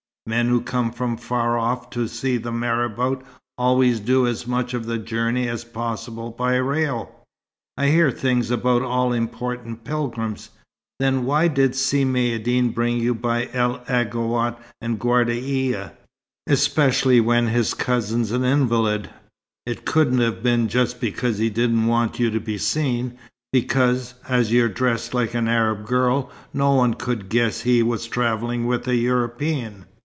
Men 0.27 0.49
who 0.49 0.61
come 0.61 0.91
from 0.91 1.17
far 1.17 1.57
off 1.57 1.89
to 1.89 2.07
see 2.07 2.37
the 2.37 2.51
marabout 2.51 3.23
always 3.57 3.99
do 3.99 4.27
as 4.27 4.45
much 4.45 4.75
of 4.75 4.85
the 4.85 4.99
journey 4.99 5.49
as 5.49 5.65
possible 5.65 6.29
by 6.29 6.55
rail. 6.57 7.13
I 7.75 7.87
hear 7.87 8.11
things 8.11 8.51
about 8.51 8.81
all 8.83 9.11
important 9.13 9.83
pilgrims. 9.83 10.51
Then 10.99 11.25
why 11.25 11.47
did 11.47 11.73
Si 11.75 12.05
Maïeddine 12.05 12.71
bring 12.73 12.99
you 12.99 13.15
by 13.15 13.49
El 13.51 13.79
Aghouat 13.89 14.57
and 14.79 14.99
Ghardaia 14.99 15.93
especially 16.47 17.19
when 17.19 17.47
his 17.47 17.73
cousin's 17.73 18.31
an 18.31 18.43
invalid? 18.45 19.09
It 19.65 19.85
couldn't 19.85 20.19
have 20.19 20.43
been 20.43 20.67
just 20.69 21.01
because 21.01 21.39
he 21.39 21.49
didn't 21.49 21.87
want 21.87 22.19
you 22.19 22.29
to 22.29 22.39
be 22.39 22.59
seen, 22.59 23.17
because, 23.51 24.13
as 24.29 24.51
you're 24.53 24.69
dressed 24.69 25.15
like 25.15 25.33
an 25.33 25.47
Arab 25.49 25.85
girl 25.87 26.29
no 26.53 26.73
one 26.75 26.93
could 26.93 27.27
guess 27.27 27.61
he 27.61 27.81
was 27.81 28.05
travelling 28.05 28.67
with 28.67 28.87
a 28.87 28.95
European." 28.95 29.87